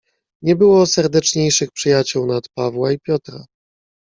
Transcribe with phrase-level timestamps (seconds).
[0.43, 3.45] "Nie było serdeczniejszych przyjaciół nad Pawła i Piotra."